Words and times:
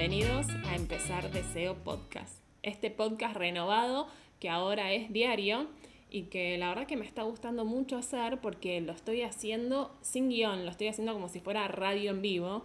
bienvenidos 0.00 0.46
a 0.64 0.76
Empezar 0.76 1.30
Deseo 1.30 1.74
Podcast. 1.74 2.42
Este 2.62 2.90
podcast 2.90 3.36
renovado 3.36 4.06
que 4.40 4.48
ahora 4.48 4.94
es 4.94 5.12
diario 5.12 5.66
y 6.08 6.22
que 6.22 6.56
la 6.56 6.70
verdad 6.70 6.86
que 6.86 6.96
me 6.96 7.04
está 7.04 7.22
gustando 7.24 7.66
mucho 7.66 7.98
hacer 7.98 8.40
porque 8.40 8.80
lo 8.80 8.92
estoy 8.92 9.20
haciendo 9.20 9.94
sin 10.00 10.30
guion, 10.30 10.64
lo 10.64 10.70
estoy 10.70 10.88
haciendo 10.88 11.12
como 11.12 11.28
si 11.28 11.40
fuera 11.40 11.68
radio 11.68 12.12
en 12.12 12.22
vivo, 12.22 12.64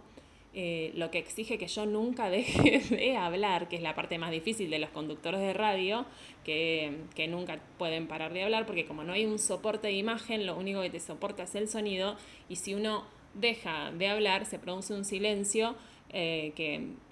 eh, 0.54 0.92
lo 0.94 1.10
que 1.10 1.18
exige 1.18 1.58
que 1.58 1.66
yo 1.66 1.84
nunca 1.84 2.30
deje 2.30 2.78
de 2.88 3.18
hablar, 3.18 3.68
que 3.68 3.76
es 3.76 3.82
la 3.82 3.94
parte 3.94 4.16
más 4.16 4.30
difícil 4.30 4.70
de 4.70 4.78
los 4.78 4.88
conductores 4.88 5.42
de 5.42 5.52
radio, 5.52 6.06
que, 6.42 7.00
que 7.14 7.28
nunca 7.28 7.60
pueden 7.76 8.08
parar 8.08 8.32
de 8.32 8.44
hablar 8.44 8.64
porque 8.64 8.86
como 8.86 9.04
no 9.04 9.12
hay 9.12 9.26
un 9.26 9.38
soporte 9.38 9.88
de 9.88 9.92
imagen, 9.92 10.46
lo 10.46 10.56
único 10.56 10.80
que 10.80 10.88
te 10.88 11.00
soporta 11.00 11.42
es 11.42 11.54
el 11.54 11.68
sonido 11.68 12.16
y 12.48 12.56
si 12.56 12.74
uno 12.74 13.04
deja 13.34 13.90
de 13.92 14.08
hablar 14.08 14.46
se 14.46 14.58
produce 14.58 14.94
un 14.94 15.04
silencio 15.04 15.76
eh, 16.10 16.52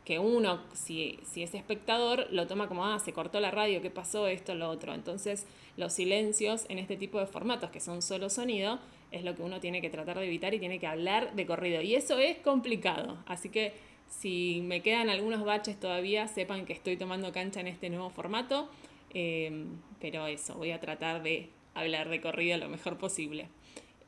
que, 0.05 0.19
uno, 0.19 0.61
si, 0.73 1.19
si, 1.25 1.43
es 1.43 1.55
espectador, 1.55 2.29
lo 2.30 2.47
toma 2.47 2.69
como, 2.69 2.84
ah, 2.84 2.98
se 2.98 3.12
cortó 3.12 3.41
la 3.41 3.51
radio, 3.51 3.80
¿qué 3.83 3.91
pasó? 3.91 4.27
Esto, 4.27 4.55
lo 4.55 4.69
otro. 4.69 4.95
Entonces, 4.95 5.47
los 5.77 5.93
silencios 5.93 6.67
en 6.69 6.79
este 6.79 6.97
tipo 6.97 7.19
de 7.19 7.27
formatos, 7.27 7.70
que 7.70 7.80
son 7.80 8.03
solo 8.03 8.30
sonido, 8.30 8.79
es 9.11 9.25
lo 9.25 9.34
que 9.34 9.43
uno 9.43 9.61
tiene 9.61 9.80
que 9.80 9.91
tratar 9.91 10.19
de 10.19 10.27
evitar 10.27 10.55
y 10.55 10.59
tiene 10.59 10.79
que 10.79 10.87
hablar 10.87 11.34
de 11.34 11.47
corrido. 11.47 11.80
Y 11.83 11.95
eso 11.95 12.19
es 12.19 12.39
complicado. 12.39 13.19
Así 13.27 13.48
que 13.48 13.73
si 14.09 14.61
me 14.62 14.83
quedan 14.83 15.09
algunos 15.09 15.45
baches 15.45 15.79
todavía, 15.79 16.29
sepan 16.29 16.67
que 16.67 16.73
estoy 16.73 16.97
tomando 16.97 17.33
cancha 17.33 17.61
en 17.61 17.69
este 17.69 17.91
nuevo 17.91 18.11
formato. 18.11 18.69
Eh, 19.12 19.67
pero 20.01 20.27
eso, 20.27 20.55
voy 20.56 20.73
a 20.73 20.81
tratar 20.81 21.23
de 21.23 21.48
hablar 21.75 22.09
de 22.09 22.20
corrido 22.20 22.59
lo 22.59 22.69
mejor 22.69 22.98
posible. 22.98 23.48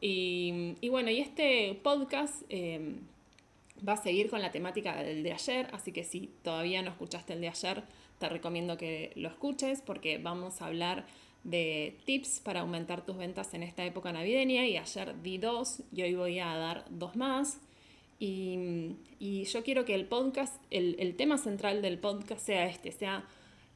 Y, 0.01 0.77
bueno, 0.91 1.11
y 1.11 1.21
este 1.21 1.79
podcast... 1.83 2.43
Eh, 2.49 2.97
va 3.87 3.95
a 3.95 3.97
seguir 3.97 4.31
con 4.31 4.43
la 4.43 4.53
temática 4.53 5.03
del 5.03 5.23
de 5.23 5.33
ayer, 5.33 5.69
así 5.73 5.93
que 5.93 6.05
si 6.05 6.31
todavía 6.43 6.83
no 6.83 6.91
escuchaste 6.91 7.33
el 7.33 7.41
de 7.41 7.49
ayer, 7.49 7.85
te 8.19 8.29
recomiendo 8.29 8.77
que 8.77 9.13
lo 9.17 9.29
escuches 9.29 9.83
porque 9.83 10.19
vamos 10.19 10.63
a 10.63 10.67
hablar 10.67 11.07
de 11.45 11.97
tips 12.05 12.41
para 12.41 12.61
aumentar 12.61 13.05
tus 13.05 13.17
ventas 13.17 13.55
en 13.55 13.63
esta 13.63 13.85
época 13.85 14.13
navideña 14.13 14.67
y 14.67 14.77
ayer 14.77 15.23
di 15.23 15.39
dos 15.39 15.83
y 15.93 16.03
hoy 16.03 16.15
voy 16.15 16.39
a 16.41 16.55
dar 16.57 16.85
dos 16.91 17.17
más. 17.17 17.61
Y, 18.19 18.97
yo 19.45 19.63
quiero 19.63 19.85
que 19.85 19.95
el 19.95 20.07
podcast, 20.07 20.57
el, 20.71 21.15
tema 21.17 21.39
central 21.39 21.83
del 21.83 21.99
podcast 21.99 22.45
sea 22.45 22.67
este, 22.67 22.91
sea 22.91 23.25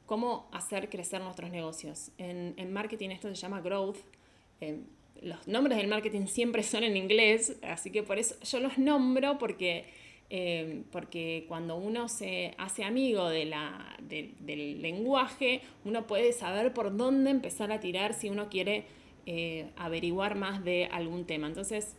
cómo 0.06 0.48
hacer 0.52 0.88
crecer 0.88 1.20
nuestros 1.20 1.50
negocios. 1.50 2.10
En, 2.18 2.72
marketing 2.72 3.10
esto 3.10 3.28
se 3.28 3.34
llama 3.34 3.60
growth. 3.60 3.98
Eh, 4.60 4.80
los 5.22 5.46
nombres 5.46 5.76
del 5.78 5.88
marketing 5.88 6.26
siempre 6.26 6.62
son 6.62 6.84
en 6.84 6.96
inglés, 6.96 7.56
así 7.62 7.90
que 7.90 8.02
por 8.02 8.18
eso 8.18 8.34
yo 8.42 8.60
los 8.60 8.78
nombro 8.78 9.38
porque, 9.38 9.84
eh, 10.30 10.82
porque 10.90 11.44
cuando 11.48 11.76
uno 11.76 12.08
se 12.08 12.54
hace 12.58 12.84
amigo 12.84 13.28
de 13.28 13.44
la, 13.44 13.96
del 14.00 14.80
lenguaje, 14.82 15.60
uno 15.84 16.06
puede 16.06 16.32
saber 16.32 16.72
por 16.72 16.96
dónde 16.96 17.30
empezar 17.30 17.72
a 17.72 17.80
tirar 17.80 18.14
si 18.14 18.30
uno 18.30 18.48
quiere 18.48 18.84
eh, 19.26 19.66
averiguar 19.76 20.36
más 20.36 20.64
de 20.64 20.86
algún 20.86 21.26
tema. 21.26 21.46
Entonces, 21.46 21.96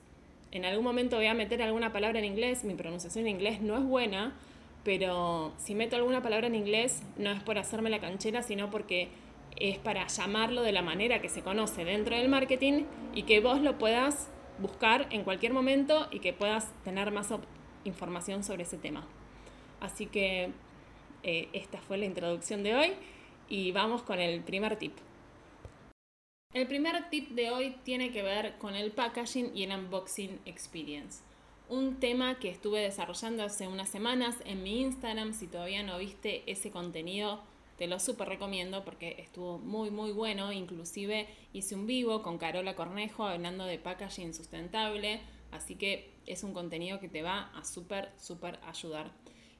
en 0.52 0.66
algún 0.66 0.84
momento 0.84 1.16
voy 1.16 1.28
a 1.28 1.34
meter 1.34 1.62
alguna 1.62 1.94
palabra 1.94 2.20
en 2.20 2.26
inglés, 2.26 2.64
mi 2.64 2.74
pronunciación 2.74 3.28
en 3.28 3.36
inglés 3.36 3.62
no 3.62 3.78
es 3.78 3.84
buena, 3.84 4.36
pero 4.84 5.54
si 5.58 5.76
meto 5.76 5.96
alguna 5.96 6.24
palabra 6.24 6.48
en 6.48 6.56
inglés 6.56 7.04
no 7.18 7.32
es 7.32 7.42
por 7.44 7.58
hacerme 7.58 7.90
la 7.90 8.00
canchera, 8.00 8.42
sino 8.42 8.72
porque 8.72 9.10
es 9.58 9.78
para 9.78 10.08
llamarlo 10.08 10.62
de 10.62 10.72
la 10.72 10.82
manera 10.82 11.22
que 11.22 11.30
se 11.30 11.42
conoce 11.42 11.86
dentro 11.86 12.16
del 12.16 12.30
marketing 12.30 12.86
y 13.14 13.24
que 13.24 13.40
vos 13.40 13.62
lo 13.62 13.78
puedas 13.78 14.30
buscar 14.60 15.08
en 15.12 15.24
cualquier 15.24 15.54
momento 15.54 16.08
y 16.12 16.20
que 16.20 16.34
puedas 16.34 16.72
tener 16.84 17.12
más 17.12 17.30
información 17.84 18.44
sobre 18.44 18.64
ese 18.64 18.78
tema. 18.78 19.06
Así 19.80 20.06
que 20.06 20.52
eh, 21.24 21.50
esta 21.54 21.80
fue 21.80 21.98
la 21.98 22.06
introducción 22.06 22.64
de 22.64 22.76
hoy 22.76 22.94
y 23.50 23.72
vamos 23.72 24.04
con 24.04 24.20
el 24.20 24.42
primer 24.42 24.78
tip. 24.78 24.94
El 26.54 26.68
primer 26.68 27.10
tip 27.10 27.30
de 27.30 27.50
hoy 27.50 27.76
tiene 27.84 28.12
que 28.12 28.24
ver 28.24 28.58
con 28.58 28.76
el 28.76 28.92
packaging 28.92 29.56
y 29.56 29.64
el 29.64 29.72
unboxing 29.72 30.40
experience. 30.46 31.24
Un 31.70 32.00
tema 32.02 32.40
que 32.40 32.50
estuve 32.50 32.82
desarrollando 32.82 33.44
hace 33.44 33.68
unas 33.68 33.88
semanas 33.88 34.38
en 34.44 34.62
mi 34.62 34.82
Instagram. 34.82 35.34
Si 35.34 35.48
todavía 35.48 35.82
no 35.84 35.98
viste 35.98 36.44
ese 36.52 36.70
contenido, 36.70 37.42
te 37.78 37.88
lo 37.88 38.00
súper 38.00 38.30
recomiendo 38.30 38.84
porque 38.84 39.16
estuvo 39.20 39.58
muy 39.58 39.90
muy 39.90 40.12
bueno, 40.12 40.52
inclusive 40.52 41.28
hice 41.54 41.76
un 41.76 41.88
vivo 41.88 42.22
con 42.22 42.38
Carola 42.38 42.76
Cornejo 42.76 43.26
hablando 43.26 43.66
de 43.66 43.80
packaging 43.80 44.34
sustentable, 44.34 45.22
así 45.52 45.76
que 45.76 46.12
es 46.26 46.44
un 46.44 46.54
contenido 46.54 47.00
que 47.00 47.10
te 47.10 47.22
va 47.22 47.52
a 47.56 47.64
súper 47.64 48.10
súper 48.18 48.60
ayudar. 48.68 49.12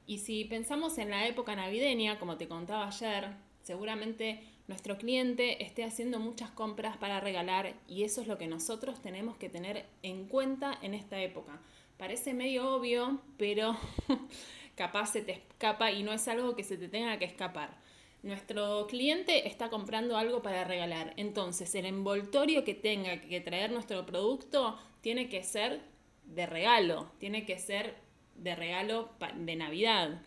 Y 0.06 0.20
si 0.20 0.46
pensamos 0.46 0.98
en 0.98 1.10
la 1.10 1.28
época 1.28 1.56
navideña, 1.56 2.20
como 2.20 2.38
te 2.38 2.48
contaba 2.48 2.88
ayer, 2.88 3.30
seguramente 3.64 4.42
nuestro 4.68 4.98
cliente 4.98 5.64
esté 5.64 5.84
haciendo 5.84 6.20
muchas 6.20 6.50
compras 6.52 6.98
para 6.98 7.20
regalar 7.20 7.74
y 7.88 8.04
eso 8.04 8.22
es 8.22 8.28
lo 8.28 8.38
que 8.38 8.48
nosotros 8.48 9.02
tenemos 9.02 9.36
que 9.38 9.50
tener 9.50 9.86
en 10.02 10.28
cuenta 10.28 10.78
en 10.82 10.94
esta 10.94 11.20
época. 11.22 11.60
Parece 11.98 12.34
medio 12.34 12.74
obvio, 12.76 13.22
pero 13.38 13.78
capaz 14.76 15.08
se 15.08 15.22
te 15.22 15.34
escapa 15.34 15.92
y 15.92 16.04
no 16.04 16.14
es 16.14 16.28
algo 16.28 16.56
que 16.56 16.64
se 16.64 16.78
te 16.78 16.88
tenga 16.88 17.20
que 17.20 17.26
escapar. 17.26 17.78
Nuestro 18.24 18.86
cliente 18.86 19.48
está 19.48 19.70
comprando 19.70 20.16
algo 20.16 20.44
para 20.44 20.64
regalar, 20.64 21.14
entonces 21.18 21.74
el 21.74 21.88
envoltorio 21.88 22.64
que 22.64 22.76
tenga 22.76 23.20
que 23.20 23.42
traer 23.42 23.72
nuestro 23.72 24.06
producto 24.06 24.78
tiene 25.02 25.28
que 25.28 25.44
ser 25.44 25.82
de 26.26 26.46
regalo, 26.46 27.12
tiene 27.18 27.46
que 27.46 27.58
ser 27.58 27.96
de 28.36 28.56
regalo 28.56 29.10
de 29.36 29.56
Navidad. 29.56 30.22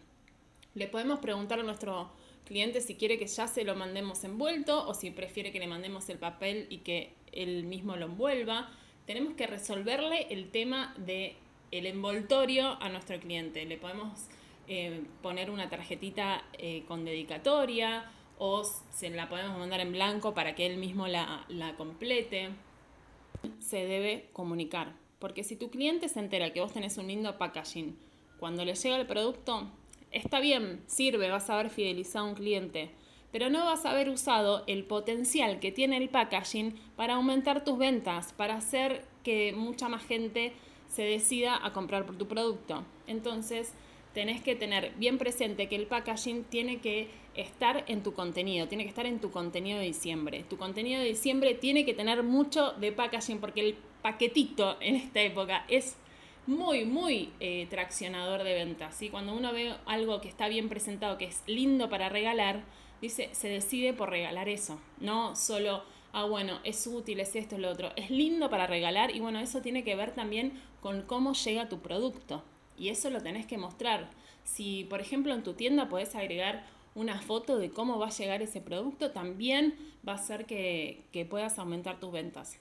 Le 0.74 0.88
podemos 0.88 1.20
preguntar 1.20 1.60
a 1.60 1.62
nuestro 1.62 2.10
cliente 2.44 2.80
si 2.80 2.96
quiere 2.96 3.16
que 3.16 3.28
ya 3.28 3.46
se 3.46 3.62
lo 3.62 3.76
mandemos 3.76 4.24
envuelto 4.24 4.86
o 4.88 4.94
si 4.94 5.12
prefiere 5.12 5.52
que 5.52 5.60
le 5.60 5.68
mandemos 5.68 6.08
el 6.08 6.18
papel 6.18 6.66
y 6.70 6.78
que 6.78 7.12
él 7.30 7.62
mismo 7.62 7.96
lo 7.96 8.06
envuelva. 8.06 8.70
Tenemos 9.06 9.34
que 9.34 9.46
resolverle 9.46 10.26
el 10.30 10.50
tema 10.50 10.94
de 10.98 11.36
el 11.70 11.86
envoltorio 11.86 12.76
a 12.82 12.88
nuestro 12.88 13.18
cliente. 13.20 13.64
Le 13.66 13.76
podemos 13.76 14.28
eh, 14.68 15.04
poner 15.22 15.50
una 15.50 15.68
tarjetita 15.68 16.42
eh, 16.58 16.84
con 16.86 17.04
dedicatoria 17.04 18.10
o 18.38 18.64
se 18.64 19.10
la 19.10 19.28
podemos 19.28 19.58
mandar 19.58 19.80
en 19.80 19.92
blanco 19.92 20.34
para 20.34 20.54
que 20.54 20.66
él 20.66 20.78
mismo 20.78 21.06
la, 21.06 21.44
la 21.48 21.76
complete. 21.76 22.50
Se 23.58 23.84
debe 23.84 24.30
comunicar, 24.32 24.94
porque 25.18 25.44
si 25.44 25.56
tu 25.56 25.70
cliente 25.70 26.08
se 26.08 26.20
entera 26.20 26.52
que 26.52 26.60
vos 26.60 26.72
tenés 26.72 26.96
un 26.96 27.08
lindo 27.08 27.36
packaging, 27.36 27.96
cuando 28.38 28.64
le 28.64 28.74
llega 28.74 28.96
el 28.96 29.06
producto, 29.06 29.70
está 30.10 30.40
bien, 30.40 30.82
sirve, 30.86 31.30
vas 31.30 31.50
a 31.50 31.54
haber 31.54 31.70
fidelizado 31.70 32.26
a 32.26 32.28
un 32.28 32.34
cliente, 32.34 32.90
pero 33.32 33.50
no 33.50 33.64
vas 33.64 33.84
a 33.84 33.90
haber 33.90 34.08
usado 34.10 34.64
el 34.66 34.84
potencial 34.84 35.58
que 35.60 35.72
tiene 35.72 35.96
el 35.96 36.08
packaging 36.08 36.74
para 36.96 37.14
aumentar 37.14 37.64
tus 37.64 37.78
ventas, 37.78 38.32
para 38.32 38.56
hacer 38.56 39.04
que 39.24 39.52
mucha 39.52 39.88
más 39.88 40.04
gente 40.06 40.52
se 40.88 41.02
decida 41.02 41.58
a 41.64 41.72
comprar 41.72 42.06
por 42.06 42.16
tu 42.16 42.28
producto. 42.28 42.84
Entonces, 43.06 43.74
tenés 44.14 44.40
que 44.40 44.54
tener 44.54 44.92
bien 44.96 45.18
presente 45.18 45.68
que 45.68 45.76
el 45.76 45.86
packaging 45.86 46.44
tiene 46.44 46.78
que 46.78 47.10
estar 47.34 47.84
en 47.88 48.02
tu 48.02 48.14
contenido, 48.14 48.68
tiene 48.68 48.84
que 48.84 48.90
estar 48.90 49.06
en 49.06 49.20
tu 49.20 49.30
contenido 49.30 49.78
de 49.78 49.86
diciembre. 49.86 50.44
Tu 50.48 50.56
contenido 50.56 51.00
de 51.00 51.08
diciembre 51.08 51.54
tiene 51.54 51.84
que 51.84 51.94
tener 51.94 52.22
mucho 52.22 52.72
de 52.72 52.92
packaging 52.92 53.40
porque 53.40 53.60
el 53.60 53.76
paquetito 54.02 54.76
en 54.80 54.94
esta 54.96 55.20
época 55.20 55.64
es 55.68 55.96
muy, 56.46 56.84
muy 56.84 57.30
eh, 57.40 57.66
traccionador 57.68 58.44
de 58.44 58.54
ventas. 58.54 58.94
¿sí? 58.94 59.08
Cuando 59.08 59.34
uno 59.34 59.52
ve 59.52 59.74
algo 59.86 60.20
que 60.20 60.28
está 60.28 60.48
bien 60.48 60.68
presentado, 60.68 61.18
que 61.18 61.24
es 61.24 61.42
lindo 61.46 61.88
para 61.88 62.08
regalar, 62.08 62.62
dice, 63.02 63.30
se 63.32 63.48
decide 63.48 63.92
por 63.92 64.10
regalar 64.10 64.48
eso, 64.48 64.78
no 65.00 65.34
solo, 65.34 65.82
ah, 66.12 66.24
bueno, 66.24 66.60
es 66.62 66.86
útil, 66.86 67.18
es 67.20 67.34
esto, 67.34 67.56
es 67.56 67.60
lo 67.60 67.70
otro. 67.70 67.90
Es 67.96 68.10
lindo 68.10 68.48
para 68.48 68.66
regalar 68.68 69.14
y 69.14 69.20
bueno, 69.20 69.40
eso 69.40 69.60
tiene 69.60 69.82
que 69.82 69.96
ver 69.96 70.12
también 70.12 70.52
con 70.80 71.02
cómo 71.02 71.32
llega 71.32 71.68
tu 71.68 71.80
producto. 71.80 72.44
Y 72.78 72.88
eso 72.88 73.10
lo 73.10 73.20
tenés 73.20 73.46
que 73.46 73.58
mostrar. 73.58 74.10
Si, 74.44 74.84
por 74.84 75.00
ejemplo, 75.00 75.34
en 75.34 75.42
tu 75.42 75.54
tienda 75.54 75.88
podés 75.88 76.14
agregar 76.14 76.64
una 76.94 77.20
foto 77.20 77.58
de 77.58 77.70
cómo 77.70 77.98
va 77.98 78.08
a 78.08 78.10
llegar 78.10 78.42
ese 78.42 78.60
producto, 78.60 79.10
también 79.10 79.74
va 80.06 80.12
a 80.12 80.16
hacer 80.16 80.46
que, 80.46 81.26
puedas 81.28 81.58
aumentar 81.58 81.98
tus 82.00 82.12
ventas. 82.12 82.58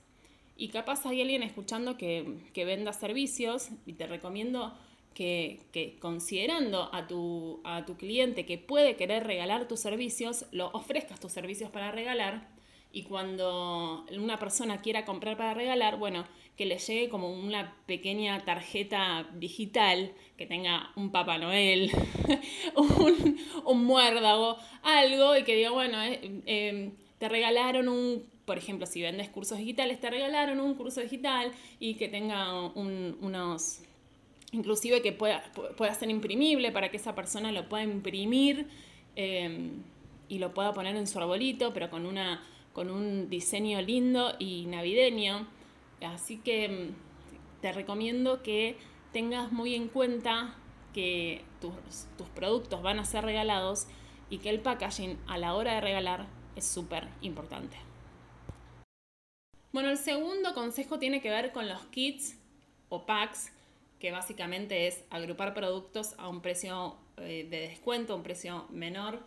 Y 0.55 0.69
capaz 0.69 1.05
hay 1.05 1.21
alguien 1.21 1.43
escuchando 1.43 1.97
que, 1.97 2.39
venda 2.55 2.93
servicios 2.93 3.69
y 3.85 3.93
te 3.93 4.07
recomiendo 4.07 4.73
que, 5.13 5.61
que, 5.71 5.97
considerando 5.99 6.89
a 6.93 7.07
tu, 7.07 7.61
a 7.63 7.85
tu 7.85 7.95
cliente 7.97 8.45
que 8.45 8.57
puede 8.57 8.95
querer 8.95 9.25
regalar 9.25 9.67
tus 9.67 9.79
servicios, 9.79 10.45
lo 10.51 10.71
ofrezcas 10.71 11.19
tus 11.19 11.31
servicios 11.31 11.69
para 11.69 11.91
regalar 11.91 12.53
y 12.93 13.03
cuando 13.03 14.05
una 14.15 14.37
persona 14.37 14.79
quiera 14.79 15.03
comprar 15.03 15.35
para 15.35 15.55
regalar, 15.55 15.97
bueno, 15.97 16.25
que 16.57 16.65
le 16.65 16.77
llegue 16.77 17.09
como 17.09 17.31
una 17.31 17.75
pequeña 17.85 18.39
tarjeta 18.45 19.29
digital 19.33 20.13
que 20.37 20.45
tenga 20.45 20.91
un 20.95 21.11
Papá 21.11 21.37
Noel, 21.37 21.91
un, 22.75 23.37
un, 23.65 23.85
muérdago, 23.85 24.57
algo, 24.83 25.35
y 25.35 25.43
que 25.43 25.55
diga, 25.55 25.71
bueno, 25.71 26.01
eh, 26.03 26.41
em, 26.45 26.91
te 27.17 27.29
regalaron 27.29 27.87
un, 27.87 28.23
por 28.45 28.57
ejemplo, 28.57 28.85
si 28.85 29.01
vendes 29.01 29.29
cursos 29.29 29.57
digitales, 29.57 29.99
te 29.99 30.09
regalaron 30.09 30.59
un 30.59 30.75
curso 30.75 31.01
digital 31.01 31.51
y 31.79 31.95
que 31.95 32.07
tenga 32.07 32.53
unos 32.75 33.81
inclusive 34.53 35.01
que 35.01 35.11
pueda, 35.11 35.43
pueda 35.77 35.93
ser 35.95 36.09
imprimible 36.09 36.71
para 36.71 36.89
que 36.89 36.97
esa 36.97 37.15
persona 37.15 37.51
lo 37.51 37.67
pueda 37.67 37.83
imprimir 37.83 38.67
em, 39.15 39.71
y 40.29 40.37
lo 40.37 40.53
pueda 40.53 40.73
poner 40.73 40.95
en 40.95 41.07
su 41.07 41.17
arbolito, 41.19 41.73
pero 41.73 41.89
con, 41.89 42.05
una, 42.05 42.41
con 42.71 42.89
un 42.89 43.29
diseño 43.29 43.81
lindo 43.81 44.35
y 44.39 44.65
navideño. 44.67 45.47
Así 46.05 46.37
que 46.37 46.65
em, 46.65 46.93
te 47.61 47.71
recomiendo 47.71 48.43
que 48.43 48.77
tengas 49.11 49.51
muy 49.51 49.75
en 49.75 49.87
cuenta 49.87 50.55
que 50.93 51.43
tus, 51.61 51.73
tus 52.17 52.27
productos 52.29 52.81
van 52.81 52.99
a 52.99 53.05
ser 53.05 53.23
regalados 53.23 53.87
y 54.29 54.39
que 54.39 54.49
el 54.49 54.59
packaging 54.59 55.17
a 55.27 55.37
la 55.37 55.53
hora 55.53 55.75
de 55.75 55.81
regalar 55.81 56.27
es 56.55 56.65
súper 56.65 57.07
importante. 57.21 57.77
Bueno, 59.71 59.89
el 59.89 59.97
segundo 59.97 60.53
consejo 60.53 60.99
tiene 60.99 61.21
que 61.21 61.29
ver 61.29 61.51
con 61.51 61.67
los 61.67 61.81
kits 61.87 62.37
o 62.89 63.05
packs 63.05 63.51
que 64.03 64.11
básicamente 64.11 64.87
es 64.87 65.03
agrupar 65.09 65.53
productos 65.53 66.13
a 66.17 66.27
un 66.27 66.41
precio 66.41 66.97
eh, 67.17 67.47
de 67.49 67.59
descuento, 67.61 68.15
un 68.15 68.21
precio 68.21 68.67
menor. 68.69 69.19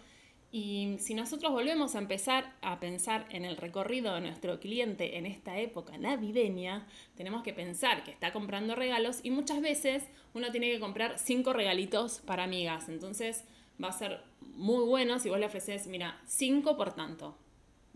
Y 0.52 0.96
si 1.00 1.14
nosotros 1.14 1.52
volvemos 1.52 1.94
a 1.94 1.98
empezar 1.98 2.54
a 2.62 2.78
pensar 2.78 3.26
en 3.30 3.44
el 3.44 3.56
recorrido 3.56 4.14
de 4.14 4.20
nuestro 4.20 4.60
cliente 4.60 5.18
en 5.18 5.26
esta 5.26 5.58
época 5.58 5.98
navideña, 5.98 6.86
tenemos 7.16 7.42
que 7.42 7.52
pensar 7.52 8.04
que 8.04 8.12
está 8.12 8.32
comprando 8.32 8.74
regalos 8.74 9.20
y 9.22 9.30
muchas 9.30 9.60
veces 9.60 10.04
uno 10.34 10.50
tiene 10.52 10.70
que 10.70 10.80
comprar 10.80 11.18
cinco 11.18 11.52
regalitos 11.52 12.20
para 12.20 12.44
amigas. 12.44 12.88
Entonces 12.88 13.44
va 13.82 13.88
a 13.88 13.92
ser 13.92 14.20
muy 14.54 14.84
bueno 14.84 15.18
si 15.18 15.28
vos 15.28 15.38
le 15.38 15.46
ofreces, 15.46 15.88
mira, 15.88 16.20
cinco 16.26 16.76
por 16.76 16.94
tanto. 16.94 17.36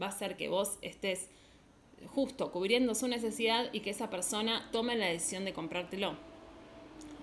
Va 0.00 0.06
a 0.06 0.12
ser 0.12 0.37
que 0.37 0.49
vos 0.49 0.79
estés 0.82 1.31
justo 2.08 2.50
cubriendo 2.50 2.94
su 2.94 3.08
necesidad 3.08 3.70
y 3.73 3.81
que 3.81 3.91
esa 3.91 4.11
persona 4.11 4.69
tome 4.73 4.96
la 4.96 5.06
decisión 5.06 5.44
de 5.44 5.53
comprártelo. 5.53 6.17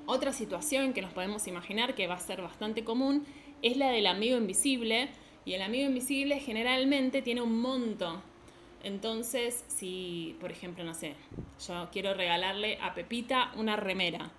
Otra 0.06 0.32
situación 0.32 0.94
que 0.94 1.02
nos 1.02 1.12
podemos 1.12 1.48
imaginar 1.48 1.94
que 1.94 2.08
va 2.08 2.16
a 2.16 2.20
ser 2.20 2.42
bastante 2.42 2.84
común 2.84 3.26
es 3.62 3.78
la 3.78 3.90
del 3.90 4.08
amigo 4.08 4.38
invisible 4.38 5.10
y 5.46 5.54
el 5.54 5.62
amigo 5.62 5.88
invisible 5.88 6.40
generalmente 6.40 7.22
tiene 7.22 7.42
un 7.42 7.60
monto. 7.62 8.22
Entonces, 8.84 9.64
si, 9.68 10.36
por 10.40 10.52
ejemplo, 10.52 10.84
no 10.84 10.94
sé, 10.94 11.16
yo 11.68 11.90
quiero 11.92 12.14
regalarle 12.14 12.78
a 12.82 12.94
Pepita 12.94 13.52
una 13.56 13.76
remera 13.76 14.32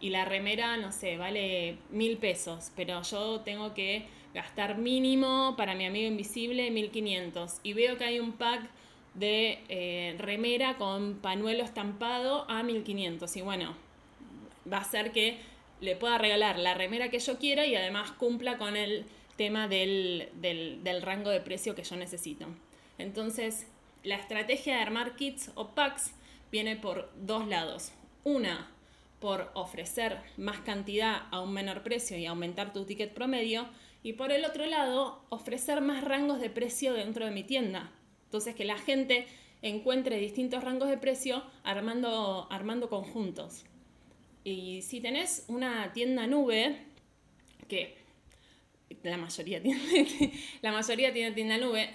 y 0.00 0.10
la 0.10 0.24
remera, 0.24 0.76
no 0.76 0.92
sé, 0.92 1.16
vale 1.16 1.76
mil 1.90 2.16
pesos, 2.16 2.72
pero 2.74 3.02
yo 3.02 3.40
tengo 3.40 3.74
que 3.74 4.06
gastar 4.34 4.78
mínimo 4.78 5.54
para 5.56 5.74
mi 5.74 5.86
amigo 5.86 6.08
invisible 6.08 6.70
1500 6.70 7.60
y 7.62 7.72
veo 7.74 7.98
que 7.98 8.04
hay 8.04 8.18
un 8.18 8.32
pack 8.32 8.68
de 9.14 9.60
eh, 9.68 10.16
remera 10.18 10.76
con 10.78 11.14
panuelo 11.14 11.62
estampado 11.62 12.50
a 12.50 12.62
1500 12.62 13.36
y 13.36 13.42
bueno, 13.42 13.74
va 14.70 14.78
a 14.78 14.84
ser 14.84 15.12
que 15.12 15.38
le 15.82 15.96
pueda 15.96 16.16
regalar 16.16 16.58
la 16.58 16.74
remera 16.74 17.10
que 17.10 17.18
yo 17.18 17.38
quiera 17.38 17.66
y 17.66 17.74
además 17.74 18.12
cumpla 18.12 18.56
con 18.56 18.76
el 18.76 19.04
tema 19.36 19.66
del, 19.66 20.30
rango 21.02 21.30
de 21.30 21.40
precio 21.40 21.74
que 21.74 21.82
yo 21.82 21.96
necesito. 21.96 22.46
Entonces, 22.98 23.66
la 24.04 24.14
estrategia 24.14 24.76
de 24.76 24.82
armar 24.82 25.16
kits 25.16 25.50
o 25.56 25.74
packs 25.74 26.12
viene 26.52 26.76
por 26.76 27.10
dos 27.16 27.48
lados. 27.48 27.90
Una, 28.22 28.70
por 29.18 29.50
ofrecer 29.54 30.20
más 30.36 30.60
cantidad 30.60 31.22
a 31.32 31.40
un 31.40 31.52
menor 31.52 31.82
precio 31.82 32.16
y 32.16 32.26
aumentar 32.26 32.72
tu 32.72 32.84
ticket 32.84 33.12
promedio. 33.12 33.66
Y 34.04 34.12
por 34.12 34.30
el 34.30 34.44
otro 34.44 34.66
lado, 34.66 35.24
ofrecer 35.30 35.80
más 35.80 36.04
rangos 36.04 36.40
de 36.40 36.48
precio 36.48 36.92
dentro 36.92 37.24
de 37.24 37.32
mi 37.32 37.42
tienda. 37.42 37.90
Entonces, 38.26 38.54
que 38.54 38.64
la 38.64 38.78
gente 38.78 39.26
encuentre 39.62 40.18
distintos 40.18 40.62
rangos 40.62 40.88
de 40.88 40.98
precio 40.98 41.42
armando, 41.64 42.46
armando 42.50 42.88
conjuntos. 42.88 43.64
Y 44.44 44.82
si 44.82 45.00
tenés 45.00 45.44
una 45.48 45.92
tienda 45.92 46.26
nube, 46.26 46.76
que 47.68 47.94
la 49.02 49.16
mayoría 49.16 49.62
tiene, 49.62 50.32
la 50.62 50.72
mayoría 50.72 51.12
tiene 51.12 51.32
tienda 51.32 51.58
nube, 51.58 51.90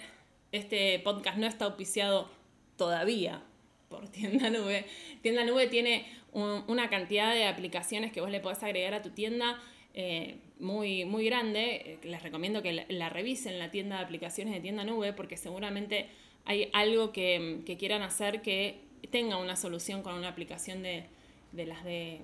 este 0.52 0.98
podcast 1.00 1.38
no 1.38 1.46
está 1.46 1.66
auspiciado 1.66 2.30
todavía 2.76 3.42
por 3.88 4.08
tienda 4.08 4.50
nube. 4.50 4.86
Tienda 5.22 5.44
nube 5.44 5.66
tiene 5.66 6.06
una 6.32 6.88
cantidad 6.90 7.34
de 7.34 7.46
aplicaciones 7.46 8.12
que 8.12 8.20
vos 8.20 8.30
le 8.30 8.40
podés 8.40 8.62
agregar 8.62 8.94
a 8.94 9.02
tu 9.02 9.10
tienda 9.10 9.60
eh, 9.94 10.36
muy, 10.58 11.04
muy 11.04 11.24
grande. 11.24 11.98
Les 12.02 12.22
recomiendo 12.22 12.62
que 12.62 12.84
la, 12.88 13.08
revisen 13.08 13.58
la 13.58 13.70
tienda 13.70 13.96
de 13.96 14.04
aplicaciones 14.04 14.54
de 14.54 14.60
tienda 14.60 14.84
nube 14.84 15.12
porque 15.12 15.36
seguramente 15.36 16.08
hay 16.44 16.70
algo 16.72 17.12
que, 17.12 17.60
que 17.66 17.76
quieran 17.76 18.02
hacer 18.02 18.40
que 18.40 18.80
tenga 19.10 19.36
una 19.36 19.56
solución 19.56 20.02
con 20.02 20.14
una 20.14 20.28
aplicación 20.28 20.82
de, 20.82 21.04
de 21.52 21.66
las 21.66 21.84
de 21.84 22.20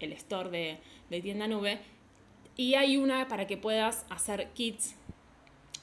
el 0.00 0.12
store 0.14 0.78
de, 1.08 1.20
tienda 1.20 1.46
nube. 1.46 1.78
Y 2.56 2.74
hay 2.74 2.96
una 2.96 3.28
para 3.28 3.46
que 3.46 3.56
puedas 3.56 4.04
hacer 4.10 4.48
kits. 4.54 4.96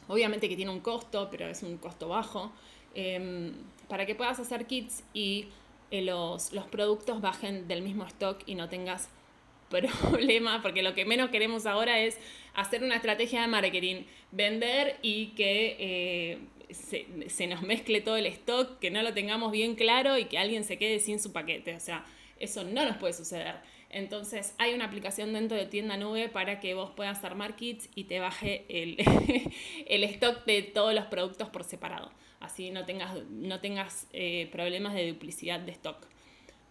Obviamente 0.08 0.50
que 0.50 0.56
tiene 0.56 0.72
un 0.72 0.80
costo, 0.80 1.30
pero 1.32 1.48
es 1.48 1.64
un 1.64 1.78
costo 1.78 2.08
bajo. 2.08 2.52
Em, 2.94 3.54
para 3.88 4.06
que 4.06 4.16
puedas 4.16 4.40
hacer 4.40 4.66
kits 4.66 5.04
y 5.14 5.48
eh, 5.92 6.02
los, 6.02 6.52
los 6.52 6.66
productos 6.66 7.22
bajen 7.22 7.68
del 7.68 7.82
mismo 7.82 8.06
stock 8.06 8.42
y 8.46 8.56
no 8.56 8.70
tengas 8.70 9.10
problema, 9.70 10.62
porque 10.62 10.82
lo 10.82 10.94
que 10.94 11.06
menos 11.06 11.30
queremos 11.30 11.66
ahora 11.66 12.00
es 12.00 12.18
hacer 12.54 12.84
una 12.84 12.96
estrategia 12.96 13.42
de 13.42 13.48
marketing, 13.48 14.04
vender 14.32 14.98
y 15.02 15.28
que 15.28 15.76
eh, 15.80 16.40
se, 16.74 17.30
se, 17.30 17.48
nos 17.48 17.62
mezcle 17.62 18.02
todo 18.02 18.18
el 18.18 18.26
stock, 18.28 18.80
que 18.80 18.90
no 18.92 19.04
lo 19.04 19.14
tengamos 19.14 19.52
bien 19.52 19.76
claro 19.76 20.18
y 20.18 20.26
que 20.26 20.38
alguien 20.38 20.64
se 20.64 20.78
quede 20.78 21.00
sin 21.00 21.20
su 21.20 21.34
paquete. 21.34 21.76
O 21.76 21.80
sea, 21.80 22.06
eso 22.40 22.64
no 22.64 22.86
nos 22.86 22.98
puede 22.98 23.14
suceder. 23.14 23.56
Entonces 23.90 24.54
hay 24.58 24.74
una 24.74 24.86
aplicación 24.86 25.34
dentro 25.34 25.58
de 25.58 25.66
tienda 25.66 25.98
nube 25.98 26.30
para 26.30 26.60
que 26.60 26.74
vos 26.74 26.92
puedas 26.92 27.24
armar 27.24 27.56
kits 27.56 27.90
y 27.96 28.04
te 28.06 28.20
baje 28.20 28.66
el, 28.70 28.98
el 29.88 30.04
stock 30.04 30.46
de 30.46 30.62
todos 30.62 30.94
los 30.94 31.06
productos 31.06 31.50
por 31.50 31.64
separado. 31.64 32.12
Así 32.40 32.70
no 32.70 32.86
tengas, 32.86 33.16
no 33.30 33.60
tengas 33.60 34.08
eh, 34.14 34.50
problemas 34.52 34.94
de 34.94 35.08
duplicidad 35.08 35.60
de 35.60 35.72
stock. 35.72 35.98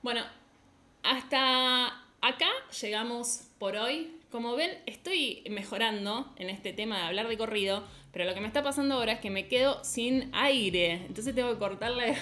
Bueno, 0.03 0.23
hasta 1.03 1.87
acá 2.21 2.49
llegamos 2.81 3.49
por 3.59 3.77
hoy. 3.77 4.13
Como 4.31 4.55
ven, 4.55 4.71
estoy 4.87 5.43
mejorando 5.49 6.33
en 6.37 6.51
este 6.51 6.73
tema 6.73 6.99
de 6.99 7.05
hablar 7.05 7.29
de 7.29 7.39
corrido, 7.39 7.85
pero 8.13 8.25
lo 8.25 8.35
que 8.35 8.41
me 8.41 8.47
está 8.47 8.63
pasando 8.63 8.97
ahora 8.97 9.13
es 9.13 9.21
que 9.21 9.31
me 9.31 9.49
quedo 9.49 9.83
sin 9.83 10.31
aire. 10.35 11.05
Entonces 11.07 11.35
tengo 11.35 11.53
que 11.53 11.59
cortarle 11.59 12.17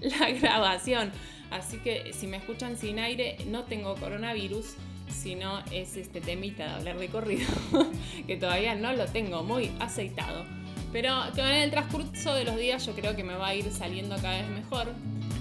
la 0.20 0.30
grabación. 0.30 1.12
Así 1.50 1.78
que 1.78 2.12
si 2.12 2.26
me 2.26 2.36
escuchan 2.36 2.76
sin 2.76 2.98
aire, 2.98 3.36
no 3.46 3.64
tengo 3.64 3.94
coronavirus, 3.96 4.74
sino 5.08 5.58
es 5.72 5.96
este 5.96 6.20
temita 6.20 6.64
de 6.64 6.70
hablar 6.70 6.98
de 6.98 7.08
corrido, 7.08 7.48
que 8.26 8.36
todavía 8.36 8.74
no 8.74 8.92
lo 8.92 9.06
tengo 9.06 9.42
muy 9.42 9.70
aceitado. 9.80 10.44
Pero 10.92 11.24
en 11.36 11.46
el 11.46 11.70
transcurso 11.70 12.34
de 12.34 12.44
los 12.44 12.56
días 12.56 12.84
yo 12.84 12.94
creo 12.94 13.14
que 13.14 13.22
me 13.22 13.34
va 13.34 13.48
a 13.48 13.54
ir 13.54 13.70
saliendo 13.70 14.16
cada 14.16 14.40
vez 14.40 14.48
mejor. 14.48 14.88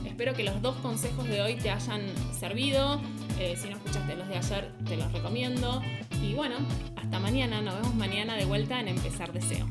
Espero 0.05 0.33
que 0.33 0.43
los 0.43 0.61
dos 0.61 0.75
consejos 0.77 1.27
de 1.27 1.41
hoy 1.41 1.55
te 1.55 1.71
hayan 1.71 2.01
servido. 2.37 3.01
Eh, 3.39 3.55
si 3.55 3.69
no 3.69 3.77
escuchaste 3.77 4.15
los 4.15 4.27
de 4.27 4.37
ayer, 4.37 4.71
te 4.85 4.97
los 4.97 5.11
recomiendo. 5.11 5.81
Y 6.21 6.33
bueno, 6.33 6.55
hasta 6.95 7.19
mañana. 7.19 7.61
Nos 7.61 7.75
vemos 7.75 7.95
mañana 7.95 8.35
de 8.35 8.45
vuelta 8.45 8.79
en 8.79 8.89
Empezar 8.89 9.31
Deseo. 9.31 9.67